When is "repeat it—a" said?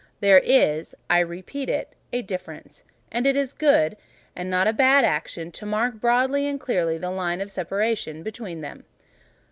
1.19-2.23